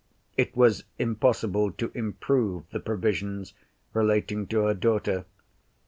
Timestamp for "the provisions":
2.71-3.53